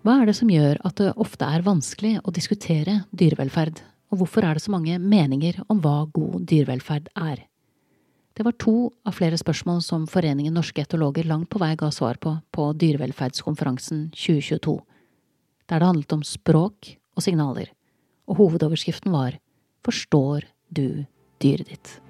[0.00, 4.46] Hva er det som gjør at det ofte er vanskelig å diskutere dyrevelferd, og hvorfor
[4.48, 7.42] er det så mange meninger om hva god dyrevelferd er?
[8.32, 12.16] Det var to av flere spørsmål som Foreningen norske etologer langt på vei ga svar
[12.16, 14.78] på på dyrevelferdskonferansen 2022,
[15.68, 17.68] der det handlet om språk og signaler,
[18.24, 19.36] og hovedoverskriften var
[19.84, 21.04] Forstår du
[21.44, 22.00] dyret ditt?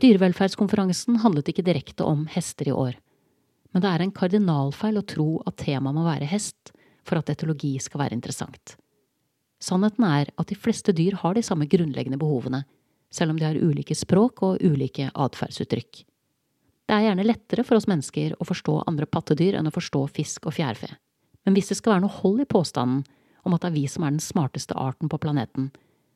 [0.00, 2.94] Dyrevelferdskonferansen handlet ikke direkte om hester i år,
[3.74, 6.70] men det er en kardinalfeil å tro at temaet må være hest
[7.04, 8.78] for at etologi skal være interessant.
[9.60, 12.62] Sannheten er at de fleste dyr har de samme grunnleggende behovene,
[13.12, 16.00] selv om de har ulike språk og ulike atferdsuttrykk.
[16.88, 20.48] Det er gjerne lettere for oss mennesker å forstå andre pattedyr enn å forstå fisk
[20.48, 20.88] og fjærfe.
[21.44, 23.04] Men hvis det skal være noe hold i påstanden
[23.44, 25.68] om at det er vi som er den smarteste arten på planeten,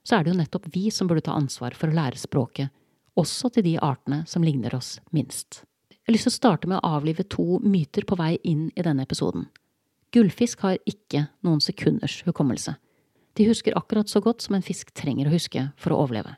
[0.09, 2.73] så er det jo nettopp vi som burde ta ansvar for å lære språket
[3.21, 5.63] også til de artene som ligner oss minst.
[5.91, 8.85] Jeg har lyst til å starte med å avlive to myter på vei inn i
[8.85, 9.47] denne episoden.
[10.15, 12.77] Gullfisk har ikke noen sekunders hukommelse.
[13.35, 16.37] De husker akkurat så godt som en fisk trenger å huske for å overleve.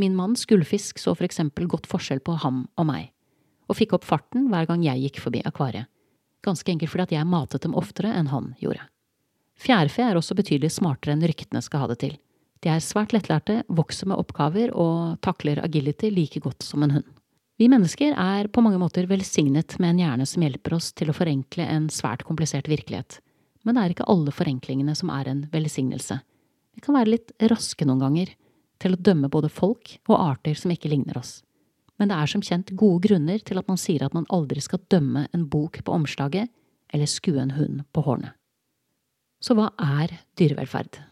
[0.00, 3.10] Min manns gullfisk så for eksempel godt forskjell på ham og meg,
[3.68, 5.88] og fikk opp farten hver gang jeg gikk forbi akvariet,
[6.44, 8.84] ganske enkelt fordi at jeg matet dem oftere enn han gjorde.
[9.56, 12.16] Fjærfe er også betydelig smartere enn ryktene skal ha det til.
[12.66, 17.04] De er svært lettlærte, vokser med oppgaver og takler agility like godt som en hund.
[17.62, 21.14] Vi mennesker er på mange måter velsignet med en hjerne som hjelper oss til å
[21.14, 23.20] forenkle en svært komplisert virkelighet,
[23.62, 26.18] men det er ikke alle forenklingene som er en velsignelse.
[26.74, 28.34] Vi kan være litt raske noen ganger
[28.82, 31.36] til å dømme både folk og arter som ikke ligner oss.
[32.02, 34.82] Men det er som kjent gode grunner til at man sier at man aldri skal
[34.90, 36.50] dømme en bok på omslaget
[36.90, 38.34] eller skue en hund på hårene.
[39.38, 41.06] Så hva er dyrevelferd?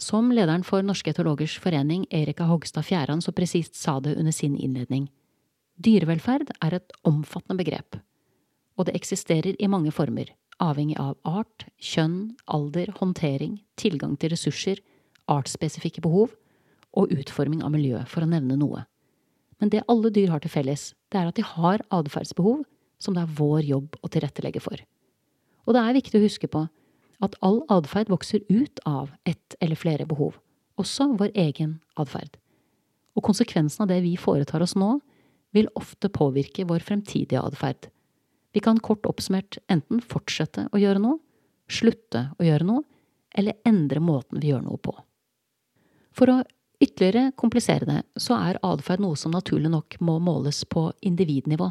[0.00, 4.54] Som lederen for Norske etologers forening, Erika Hogstad Fjæran, så presist sa det under sin
[4.56, 5.10] innledning.
[5.76, 7.98] Dyrevelferd er et omfattende begrep,
[8.80, 14.80] og det eksisterer i mange former, avhengig av art, kjønn, alder, håndtering, tilgang til ressurser,
[15.28, 16.32] artsspesifikke behov
[16.96, 18.86] og utforming av miljø, for å nevne noe.
[19.60, 22.64] Men det alle dyr har til felles, det er at de har atferdsbehov
[23.00, 24.80] som det er vår jobb å tilrettelegge for.
[25.68, 26.64] Og det er viktig å huske på
[27.24, 30.38] at all atferd vokser ut av ett eller flere behov,
[30.80, 32.36] også vår egen atferd.
[33.16, 34.98] Og konsekvensen av det vi foretar oss nå,
[35.50, 37.90] vil ofte påvirke vår fremtidige atferd.
[38.54, 41.18] Vi kan kort oppsummert enten fortsette å gjøre noe,
[41.70, 42.86] slutte å gjøre noe,
[43.34, 44.94] eller endre måten vi gjør noe på.
[46.16, 46.40] For å
[46.80, 51.68] ytterligere komplisere det, så er atferd noe som naturlig nok må måles på individnivå.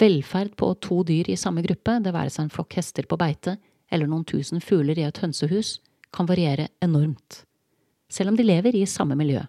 [0.00, 3.56] Velferd på to dyr i samme gruppe, det være seg en flokk hester på beite
[3.90, 5.78] eller noen tusen fugler i et hønsehus,
[6.14, 7.44] kan variere enormt.
[8.10, 9.42] Selv om de lever i samme miljø,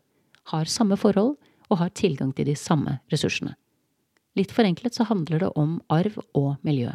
[0.52, 1.38] har samme forhold
[1.72, 3.56] og har tilgang til de samme ressursene.
[4.38, 6.94] Litt forenklet så handler det om arv og miljø.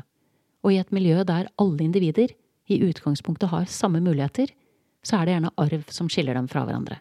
[0.64, 2.32] Og i et miljø der alle individer
[2.66, 4.50] i utgangspunktet har samme muligheter,
[5.04, 6.98] så er det gjerne arv som skiller dem fra hverandre.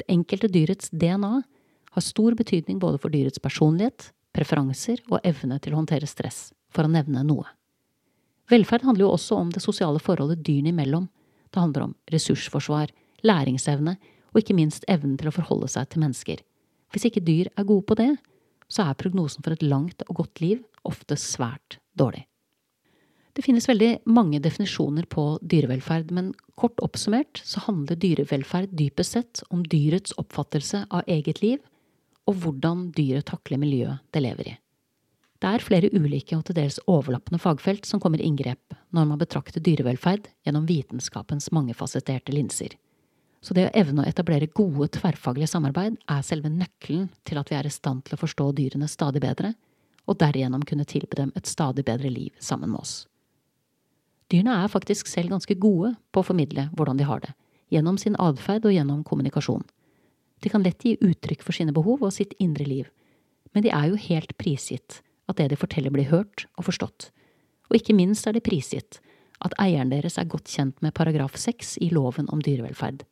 [0.00, 1.42] Det enkelte dyrets DNA
[1.92, 6.88] har stor betydning både for dyrets personlighet, preferanser og evne til å håndtere stress, for
[6.88, 7.46] å nevne noe.
[8.52, 11.06] Velferd handler jo også om det sosiale forholdet dyrene imellom.
[11.52, 12.90] Det handler om ressursforsvar,
[13.24, 13.96] læringsevne
[14.32, 16.42] og ikke minst evnen til å forholde seg til mennesker.
[16.92, 18.10] Hvis ikke dyr er gode på det,
[18.72, 22.26] så er prognosen for et langt og godt liv ofte svært dårlig.
[23.32, 29.44] Det finnes veldig mange definisjoner på dyrevelferd, men kort oppsummert så handler dyrevelferd dypest sett
[29.48, 31.62] om dyrets oppfattelse av eget liv
[32.28, 34.58] og hvordan dyret takler miljøet det lever i.
[35.42, 39.18] Det er flere ulike og til dels overlappende fagfelt som kommer i inngrep når man
[39.18, 42.76] betrakter dyrevelferd gjennom vitenskapens mangefasetterte linser.
[43.42, 47.58] Så det å evne å etablere gode tverrfaglige samarbeid er selve nøkkelen til at vi
[47.58, 49.56] er i stand til å forstå dyrene stadig bedre,
[50.06, 52.96] og derigjennom kunne tilby dem et stadig bedre liv sammen med oss.
[54.30, 57.34] Dyrene er faktisk selv ganske gode på å formidle hvordan de har det,
[57.74, 59.66] gjennom sin atferd og gjennom kommunikasjon.
[60.38, 62.86] De kan lett gi uttrykk for sine behov og sitt indre liv,
[63.50, 65.02] men de er jo helt prisgitt
[65.32, 67.10] at det de forteller blir hørt og forstått.
[67.70, 69.00] Og ikke minst er det prisgitt
[69.42, 73.02] at eieren deres er godt kjent med paragraf seks i loven om dyrevelferd,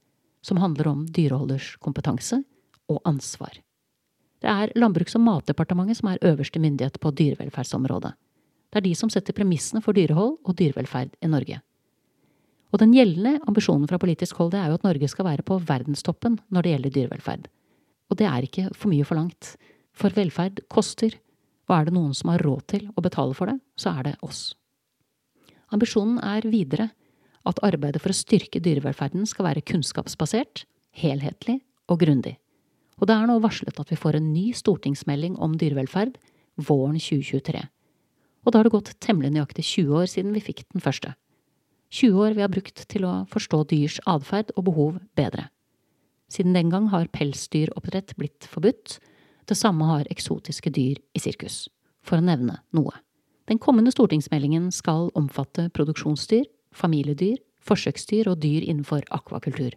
[0.46, 2.42] som handler om dyreholders kompetanse
[2.90, 3.58] og ansvar.
[4.40, 8.12] Det er Landbruks- og matdepartementet som er øverste myndighet på dyrevelferdsområdet.
[8.70, 11.58] Det er de som setter premissene for dyrehold og dyrevelferd i Norge.
[12.70, 15.58] Og den gjeldende ambisjonen fra politisk hold det er jo at Norge skal være på
[15.66, 17.48] verdenstoppen når det gjelder dyrevelferd.
[18.10, 19.56] Og det er ikke for mye forlangt,
[19.92, 21.16] for velferd koster,
[21.70, 24.16] og er det noen som har råd til å betale for det, så er det
[24.26, 24.50] oss.
[25.70, 26.88] Ambisjonen er videre
[27.46, 30.64] at arbeidet for å styrke dyrevelferden skal være kunnskapsbasert,
[30.98, 32.34] helhetlig og grundig.
[32.98, 36.18] Og det er nå varslet at vi får en ny stortingsmelding om dyrevelferd
[36.60, 37.62] våren 2023.
[38.44, 41.14] Og da har det gått temmelig nøyaktig 20 år siden vi fikk den første.
[41.94, 45.48] 20 år vi har brukt til å forstå dyrs atferd og behov bedre.
[46.30, 48.98] Siden den gang har pelsdyroppdrett blitt forbudt,
[49.50, 51.66] det samme har eksotiske dyr i sirkus,
[52.06, 52.94] for å nevne noe.
[53.50, 59.74] Den kommende stortingsmeldingen skal omfatte produksjonsdyr, familiedyr, forsøksdyr og dyr innenfor akvakultur.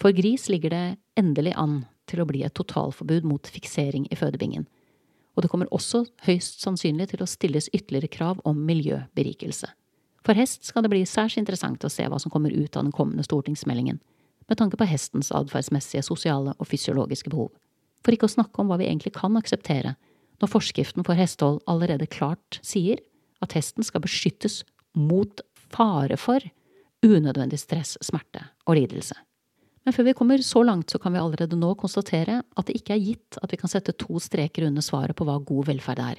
[0.00, 0.84] For gris ligger det
[1.20, 4.66] endelig an til å bli et totalforbud mot fiksering i fødebingen,
[5.36, 9.70] og det kommer også høyst sannsynlig til å stilles ytterligere krav om miljøberikelse.
[10.26, 12.92] For hest skal det bli særs interessant å se hva som kommer ut av den
[12.92, 14.00] kommende stortingsmeldingen,
[14.50, 17.52] med tanke på hestens atferdsmessige, sosiale og fysiologiske behov.
[18.04, 19.94] For ikke å snakke om hva vi egentlig kan akseptere,
[20.40, 23.02] når forskriften for hestehold allerede klart sier
[23.44, 24.62] at hesten skal beskyttes
[24.96, 26.44] mot fare for
[27.04, 29.16] unødvendig stress, smerte og lidelse.
[29.84, 32.96] Men før vi kommer så langt, så kan vi allerede nå konstatere at det ikke
[32.96, 36.18] er gitt at vi kan sette to streker under svaret på hva god velferd er,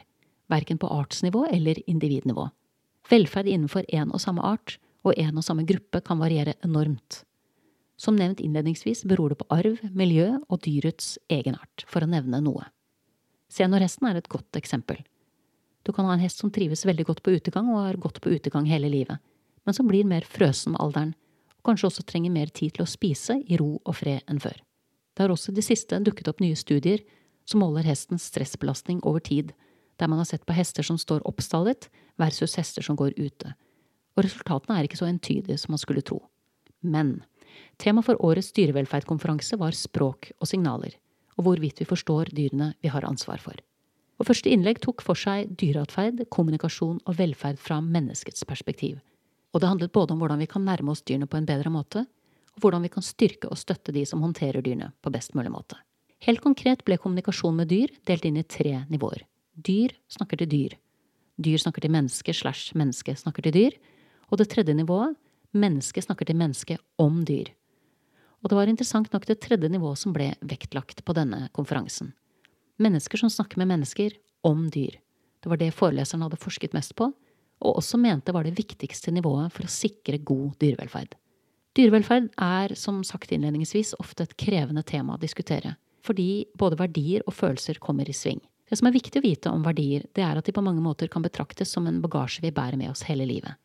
[0.49, 2.47] verken på artsnivå eller individnivå.
[3.09, 7.21] Velferd innenfor én og samme art og én og samme gruppe kan variere enormt.
[8.01, 12.63] Som nevnt innledningsvis beror det på arv, miljø og dyrets egenart, for å nevne noe.
[13.51, 15.03] Seniorhesten er et godt eksempel.
[15.85, 18.33] Du kan ha en hest som trives veldig godt på utegang og har gått på
[18.33, 19.21] utegang hele livet,
[19.67, 21.13] men som blir mer frøsen med alderen,
[21.59, 24.57] og kanskje også trenger mer tid til å spise i ro og fred enn før.
[25.13, 27.03] Det har også de siste dukket opp nye studier
[27.45, 29.53] som måler hestens stressbelastning over tid,
[30.01, 33.53] der man har sett på hester som står oppstallet versus hester som går ute,
[34.17, 36.23] og resultatene er ikke så entydige som man skulle tro.
[36.81, 37.19] Men
[37.81, 40.95] Tema for årets dyrevelferdkonferanse var språk og signaler,
[41.37, 43.57] og hvorvidt vi forstår dyrene vi har ansvar for.
[44.21, 48.99] Og første innlegg tok for seg dyreatferd, kommunikasjon og velferd fra menneskets perspektiv.
[49.51, 52.05] Og det handlet både om hvordan vi kan nærme oss dyrene på en bedre måte,
[52.53, 55.79] og hvordan vi kan styrke og støtte de som håndterer dyrene på best mulig måte.
[56.21, 59.23] Helt konkret ble kommunikasjon med dyr delt inn i tre nivåer.
[59.57, 60.77] Dyr snakker til dyr.
[61.41, 63.77] Dyr snakker til menneske slash menneske snakker til dyr.
[64.29, 65.17] Og det tredje nivået
[65.51, 67.51] Menneske snakker til menneske om dyr.
[68.41, 72.13] Og det var interessant nok det tredje nivået som ble vektlagt på denne konferansen.
[72.81, 74.15] Mennesker som snakker med mennesker
[74.47, 74.95] om dyr.
[75.41, 77.11] Det var det foreleseren hadde forsket mest på,
[77.61, 81.13] og også mente var det viktigste nivået for å sikre god dyrevelferd.
[81.77, 87.35] Dyrevelferd er, som sagt innledningsvis, ofte et krevende tema å diskutere, fordi både verdier og
[87.37, 88.41] følelser kommer i sving.
[88.67, 91.11] Det som er viktig å vite om verdier, det er at de på mange måter
[91.11, 93.59] kan betraktes som en bagasje vi bærer med oss hele livet.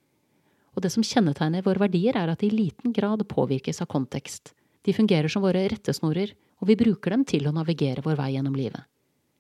[0.77, 4.53] Og det som kjennetegner våre verdier, er at de i liten grad påvirkes av kontekst.
[4.85, 8.55] De fungerer som våre rettesnorer, og vi bruker dem til å navigere vår vei gjennom
[8.57, 8.85] livet.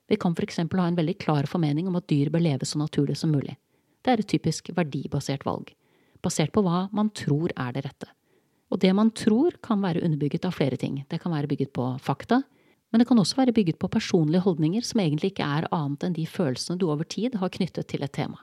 [0.08, 3.16] Vi kan eksempel ha en veldig klar formening om at dyr bør leve så naturlig
[3.20, 3.56] som mulig.
[4.02, 5.72] Det er et typisk verdibasert valg,
[6.22, 8.08] basert på hva man tror er det rette.
[8.70, 11.04] Og det man tror, kan være underbygget av flere ting.
[11.10, 12.42] Det kan være bygget på fakta,
[12.90, 16.16] men det kan også være bygget på personlige holdninger som egentlig ikke er annet enn
[16.16, 18.38] de følelsene du over tid har knyttet til et tema.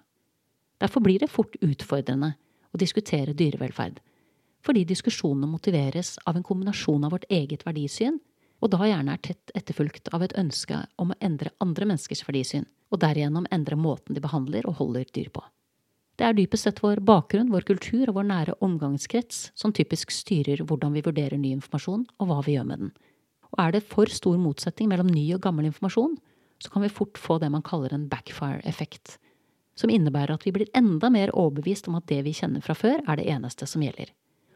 [0.84, 2.34] Derfor blir det fort utfordrende
[2.74, 4.00] å diskutere dyrevelferd,
[4.64, 8.20] fordi diskusjonene motiveres av en kombinasjon av vårt eget verdisyn,
[8.64, 12.66] og da gjerne er tett etterfulgt av et ønske om å endre andre menneskers verdisyn,
[12.94, 15.44] og derigjennom endre måten de behandler og holder dyr på.
[16.14, 20.62] Det er dypest sett vår bakgrunn, vår kultur og vår nære omgangskrets som typisk styrer
[20.62, 22.92] hvordan vi vurderer ny informasjon og hva vi gjør med den.
[23.54, 26.16] Og er det for stor motsetning mellom ny og gammel informasjon,
[26.62, 29.18] så kan vi fort få det man kaller en backfire-effekt,
[29.80, 33.01] som innebærer at vi blir enda mer overbevist om at det vi kjenner fra før,
[33.07, 34.11] er det eneste som gjelder.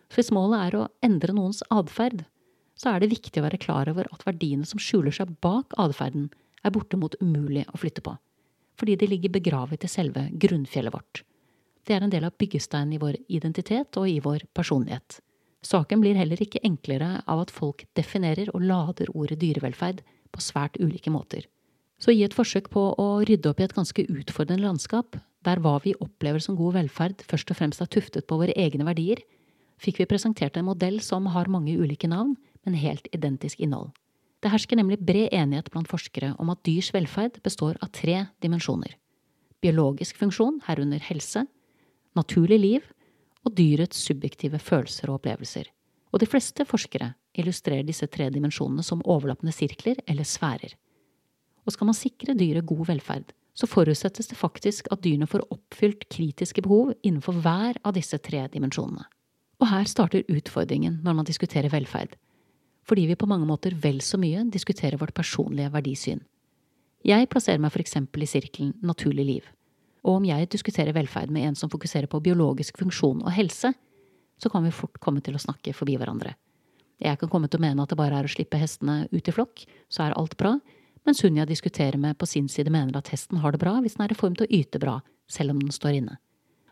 [0.07, 2.23] For hvis målet er å endre noens atferd,
[2.77, 6.29] så er det viktig å være klar over at verdiene som skjuler seg bak atferden,
[6.65, 8.13] er bortimot umulig å flytte på,
[8.77, 11.23] fordi de ligger begravet i selve grunnfjellet vårt.
[11.87, 15.21] Det er en del av byggesteinen i vår identitet og i vår personlighet.
[15.65, 20.77] Saken blir heller ikke enklere av at folk definerer og lader ordet dyrevelferd på svært
[20.83, 21.47] ulike måter.
[21.97, 25.77] Så i et forsøk på å rydde opp i et ganske utfordrende landskap, der hva
[25.81, 29.23] vi opplever som god velferd først og fremst er tuftet på våre egne verdier,
[29.81, 32.35] fikk vi presentert en modell som har mange ulike navn,
[32.65, 33.93] men helt identisk innhold.
[34.43, 38.93] Det hersker nemlig bred enighet blant forskere om at dyrs velferd består av tre dimensjoner.
[39.63, 41.47] Biologisk funksjon, herunder helse,
[42.17, 42.91] naturlig liv
[43.45, 45.71] og dyrets subjektive følelser og opplevelser.
[46.13, 50.77] Og de fleste forskere illustrerer disse tre dimensjonene som overlappende sirkler eller sfærer
[51.67, 56.05] og skal man sikre dyret god velferd, så forutsettes det faktisk at dyrene får oppfylt
[56.13, 59.03] kritiske behov innenfor hver av disse tre dimensjonene.
[59.57, 62.13] Og her starter utfordringen når man diskuterer velferd,
[62.87, 66.21] fordi vi på mange måter vel så mye diskuterer vårt personlige verdisyn.
[67.05, 69.49] Jeg plasserer meg for eksempel i sirkelen naturlig liv,
[70.05, 73.73] og om jeg diskuterer velferd med en som fokuserer på biologisk funksjon og helse,
[74.37, 76.35] så kan vi fort komme til å snakke forbi hverandre.
[77.01, 79.33] Jeg kan komme til å mene at det bare er å slippe hestene ut i
[79.33, 80.55] flokk, så er alt bra,
[81.07, 83.95] mens hun jeg diskuterer med på sin side mener at hesten har det bra hvis
[83.97, 84.99] den er i form til å yte bra,
[85.31, 86.17] selv om den står inne.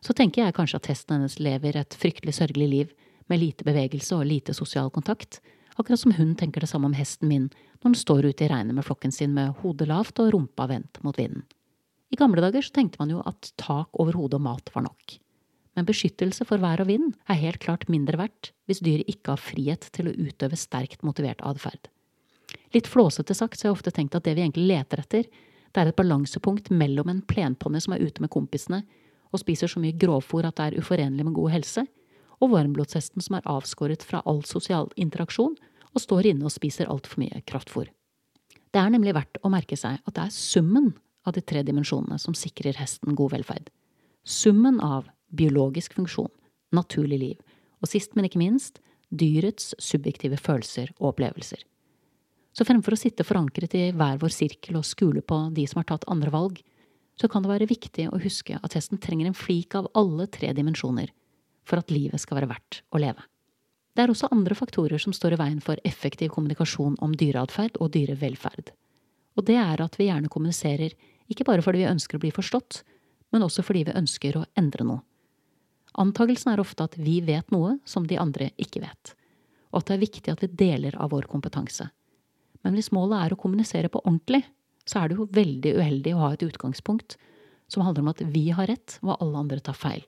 [0.04, 4.13] Så tenker jeg kanskje at hesten hennes lever et fryktelig sørgelig liv, med lite bevegelse
[4.20, 5.39] og lite sosial kontakt,
[5.80, 7.48] akkurat som hun tenker det samme om hesten min
[7.80, 11.01] når den står ute i regnet med flokken sin med hodet lavt og rumpa vendt
[11.01, 11.42] mot vinden.
[12.13, 15.18] I gamle dager så tenkte man jo at tak over hodet og mat var nok.
[15.75, 19.42] Men beskyttelse for vær og vind er helt klart mindre verdt hvis dyret ikke har
[19.42, 21.89] frihet til å utøve sterkt motivert atferd.
[22.75, 25.27] Litt flåsete sagt så har jeg ofte tenkt at det vi egentlig leter etter,
[25.72, 28.82] det er et balansepunkt mellom en plenponni som er ute med kompisene
[29.32, 31.86] og spiser så mye grovfôr at det er uforenlig med god helse,
[32.44, 35.55] og varmblodshesten som er avskåret fra all sosial interaksjon
[35.96, 37.88] og står inne og spiser altfor mye kraftfôr.
[38.75, 40.91] Det er nemlig verdt å merke seg at det er summen
[41.25, 43.70] av de tre dimensjonene som sikrer hesten god velferd.
[44.27, 46.32] Summen av biologisk funksjon,
[46.75, 47.38] naturlig liv,
[47.79, 48.82] og sist, men ikke minst,
[49.15, 51.63] dyrets subjektive følelser og opplevelser.
[52.55, 55.89] Så fremfor å sitte forankret i hver vår sirkel og skule på de som har
[55.89, 56.62] tatt andre valg,
[57.19, 60.51] så kan det være viktig å huske at hesten trenger en flik av alle tre
[60.55, 61.12] dimensjoner
[61.67, 63.24] for at livet skal være verdt å leve.
[63.95, 67.93] Det er også andre faktorer som står i veien for effektiv kommunikasjon om dyreatferd og
[67.95, 68.71] dyrevelferd.
[69.35, 70.95] Og det er at vi gjerne kommuniserer
[71.31, 72.83] ikke bare fordi vi ønsker å bli forstått,
[73.31, 75.03] men også fordi vi ønsker å endre noe.
[76.00, 79.13] Antagelsen er ofte at vi vet noe som de andre ikke vet,
[79.71, 81.88] og at det er viktig at vi deler av vår kompetanse.
[82.65, 84.41] Men hvis målet er å kommunisere på ordentlig,
[84.89, 87.15] så er det jo veldig uheldig å ha et utgangspunkt
[87.69, 90.01] som handler om at vi har rett og alle andre tar feil.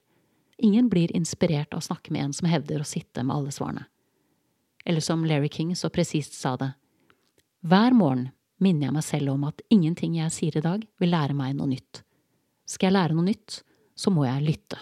[0.57, 3.85] Ingen blir inspirert av å snakke med en som hevder å sitte med alle svarene.
[4.87, 6.71] Eller som Larry King så presist sa det,
[7.65, 8.29] hver morgen
[8.61, 11.69] minner jeg meg selv om at ingenting jeg sier i dag, vil lære meg noe
[11.69, 12.01] nytt.
[12.65, 13.61] Skal jeg lære noe nytt,
[13.97, 14.79] så må jeg lytte.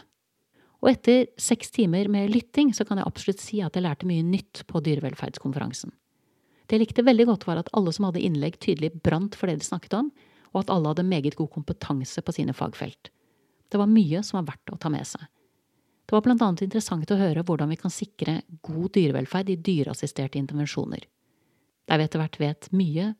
[0.84, 4.24] Og etter seks timer med lytting så kan jeg absolutt si at jeg lærte mye
[4.24, 5.92] nytt på dyrevelferdskonferansen.
[6.66, 9.60] Det jeg likte veldig godt, var at alle som hadde innlegg, tydelig brant for det
[9.62, 10.10] de snakket om,
[10.54, 13.12] og at alle hadde meget god kompetanse på sine fagfelt.
[13.70, 15.26] Det var mye som var verdt å ta med seg.
[16.06, 20.38] Det var blant annet interessant å høre hvordan vi kan sikre god dyrevelferd i dyreassisterte
[20.38, 21.02] intervensjoner.
[21.90, 23.12] Der vi etter hvert vet mye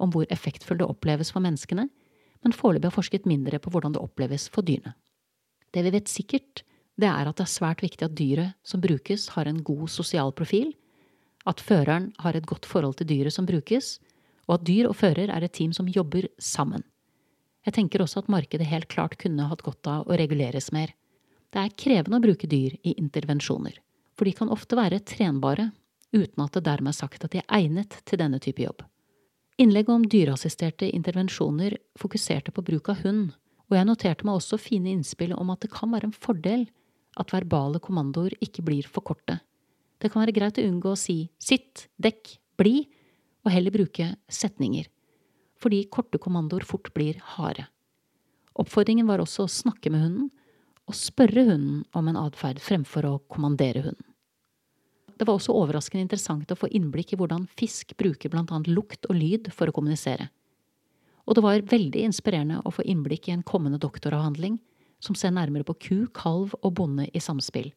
[0.00, 1.88] om hvor effektfull det oppleves for menneskene,
[2.44, 4.92] men foreløpig har forsket mindre på hvordan det oppleves for dyrene.
[5.72, 6.62] Det vi vet sikkert,
[7.00, 10.30] det er at det er svært viktig at dyret som brukes, har en god sosial
[10.36, 10.74] profil,
[11.48, 13.98] at føreren har et godt forhold til dyret som brukes,
[14.48, 16.84] og at dyr og fører er et team som jobber sammen.
[17.64, 20.92] Jeg tenker også at markedet helt klart kunne hatt godt av å reguleres mer.
[21.52, 23.78] Det er krevende å bruke dyr i intervensjoner,
[24.16, 25.70] for de kan ofte være trenbare,
[26.14, 28.84] uten at det dermed er sagt at de er egnet til denne type jobb.
[29.60, 33.32] Innlegget om dyreassisterte intervensjoner fokuserte på bruk av hund,
[33.70, 36.66] og jeg noterte meg også fine innspill om at det kan være en fordel
[37.20, 39.38] at verbale kommandoer ikke blir for korte.
[40.04, 42.82] Det kan være greit å unngå å si sitt, dekk, bli,
[43.40, 44.90] og heller bruke setninger,
[45.56, 47.64] fordi korte kommandoer fort blir harde.
[48.60, 50.26] Oppfordringen var også å snakke med hunden,
[50.84, 54.10] og spørre hunden om en atferd fremfor å kommandere hunden.
[55.16, 59.16] Det var også overraskende interessant å få innblikk i hvordan fisk bruker annet lukt og
[59.16, 60.28] lyd for å kommunisere.
[61.24, 64.58] Og det var veldig inspirerende å få innblikk i en kommende doktoravhandling
[65.00, 67.72] som ser nærmere på ku, kalv og bonde i samspill,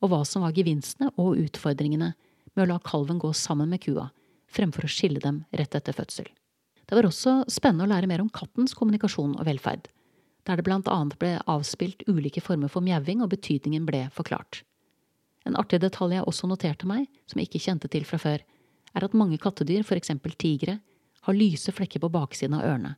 [0.00, 2.12] og hva som var gevinstene og utfordringene
[2.54, 4.08] med å la kalven gå sammen med kua,
[4.50, 6.28] fremfor å skille dem rett etter fødsel.
[6.88, 9.86] Det var også spennende å lære mer om kattens kommunikasjon og velferd
[10.48, 14.62] der det blant annet ble avspilt ulike former for mjauing og betydningen ble forklart.
[15.48, 18.42] En artig detalj jeg også noterte meg, som jeg ikke kjente til fra før,
[18.96, 20.80] er at mange kattedyr, eksempel tigre,
[21.20, 22.94] har lyse flekker på baksiden av ørene,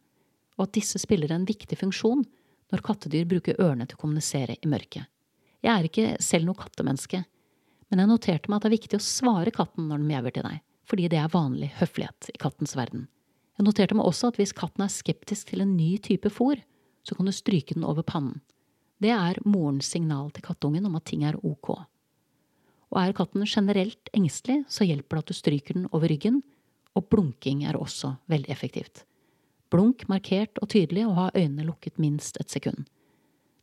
[0.56, 2.24] og at disse spiller en viktig funksjon
[2.72, 5.11] når kattedyr bruker ørene til å kommunisere i mørket.
[5.62, 7.22] Jeg er ikke selv noe kattemenneske,
[7.92, 10.46] men jeg noterte meg at det er viktig å svare katten når den mjauer til
[10.46, 13.06] deg, fordi det er vanlig høflighet i kattens verden.
[13.58, 16.62] Jeg noterte meg også at hvis katten er skeptisk til en ny type fôr,
[17.06, 18.40] så kan du stryke den over pannen.
[19.02, 21.74] Det er morens signal til kattungen om at ting er ok.
[22.92, 26.42] Og er katten generelt engstelig, så hjelper det at du stryker den over ryggen,
[26.96, 29.04] og blunking er også veldig effektivt.
[29.72, 32.84] Blunk markert og tydelig og ha øynene lukket minst et sekund.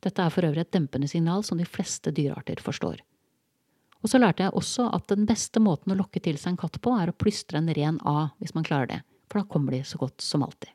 [0.04, 3.00] Dette er for øvrig et dempende signal som de fleste dyrearter forstår.
[4.00, 6.78] Og så lærte jeg også at den beste måten å lokke til seg en katt
[6.80, 9.82] på, er å plystre en ren A hvis man klarer det, for da kommer de
[9.84, 10.72] så godt som alltid.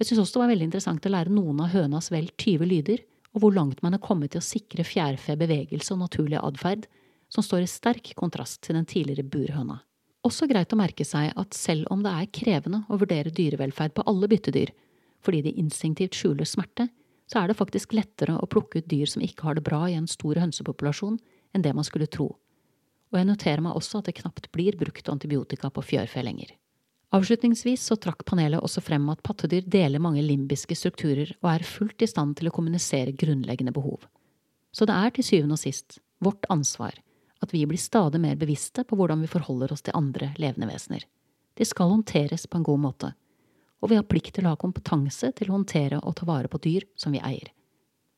[0.00, 3.04] Jeg syns også det var veldig interessant å lære noen av hønas vel 20 lyder,
[3.36, 6.88] og hvor langt man er kommet til å sikre fjærfe bevegelse og naturlig atferd,
[7.30, 9.78] som står i sterk kontrast til den tidligere burhøna.
[10.26, 14.04] Også greit å merke seg at selv om det er krevende å vurdere dyrevelferd på
[14.10, 14.72] alle byttedyr,
[15.24, 16.88] fordi de instinktivt skjuler smerte,
[17.30, 19.94] så er det faktisk lettere å plukke ut dyr som ikke har det bra i
[19.94, 21.20] en stor hønsepopulasjon,
[21.54, 22.36] enn det man skulle tro.
[23.10, 26.52] og jeg noterer meg også at det knapt blir brukt antibiotika på fjørfe lenger.
[27.10, 32.04] Avslutningsvis så trakk panelet også frem at pattedyr deler mange limbiske strukturer og er fullt
[32.06, 34.06] i stand til å kommunisere grunnleggende behov.
[34.70, 36.94] Så det er til syvende og sist vårt ansvar
[37.42, 41.02] at vi blir stadig mer bevisste på hvordan vi forholder oss til andre levende vesener.
[41.58, 43.12] De skal håndteres på en god måte,
[43.80, 46.60] og vi har plikt til å ha kompetanse til å håndtere og ta vare på
[46.62, 47.50] dyr som vi eier.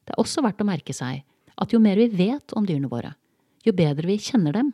[0.03, 1.23] Det er også verdt å merke seg
[1.63, 3.15] at jo mer vi vet om dyrene våre,
[3.63, 4.73] jo bedre vi kjenner dem,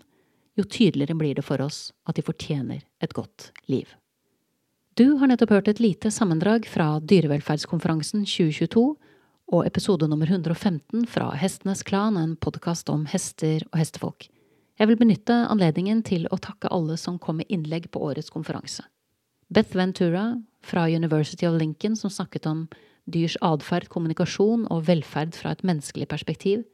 [0.57, 3.91] jo tydeligere blir det for oss at de fortjener et godt liv.
[4.99, 8.83] Du har nettopp hørt et lite sammendrag fra Dyrevelferdskonferansen 2022
[9.55, 14.27] og episode nummer 115 fra Hestenes Klan, en podkast om hester og hestefolk.
[14.79, 18.83] Jeg vil benytte anledningen til å takke alle som kom med innlegg på årets konferanse.
[19.49, 20.33] Beth Ventura
[20.65, 22.67] fra University of Lincoln, som snakket om
[23.09, 26.65] dyrs atferd, kommunikasjon og velferd fra et menneskelig perspektiv.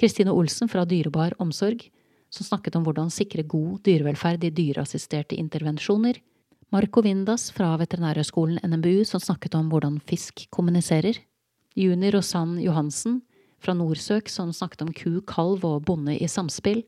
[0.00, 1.84] Kristine Olsen fra Dyrebar omsorg,
[2.32, 6.18] som snakket om hvordan sikre god dyrevelferd i dyreassisterte intervensjoner.
[6.74, 11.20] Marco Vindas fra Veterinærhøgskolen NMBU, som snakket om hvordan fisk kommuniserer.
[11.78, 13.20] Juni Rosann Johansen
[13.62, 16.82] fra Norsøk, som snakket om ku, kalv og bonde i samspill.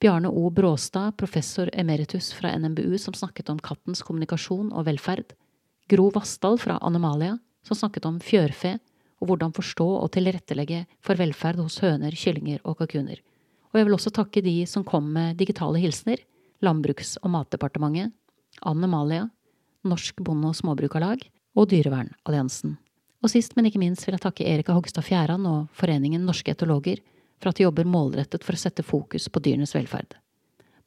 [0.00, 0.48] Bjarne O.
[0.52, 5.34] Bråstad, professor emeritus fra NMBU, som snakket om kattens kommunikasjon og velferd.
[5.90, 8.76] Gro Vassdal fra Animalia, som snakket om fjørfe
[9.20, 13.18] og hvordan forstå og tilrettelegge for velferd hos høner, kyllinger og kalkuner.
[13.70, 16.22] Og jeg vil også takke de som kom med digitale hilsener.
[16.62, 18.12] Landbruks- og matdepartementet,
[18.68, 19.30] Anemalia,
[19.88, 21.22] Norsk Bonde- og Småbrukarlag
[21.56, 22.76] og Dyrevernalliansen.
[23.24, 27.00] Og sist, men ikke minst vil jeg takke Erika Hogstad Fjæran og Foreningen Norske etologer
[27.40, 30.14] for at de jobber målrettet for å sette fokus på dyrenes velferd.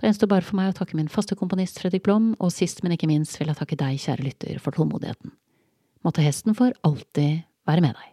[0.03, 2.91] Det gjenstår bare for meg å takke min faste komponist Fredrik Blom, og sist, men
[2.91, 5.31] ikke minst vil jeg takke deg, kjære lytter, for tålmodigheten.
[6.03, 8.10] Måtte hesten for alltid være med deg.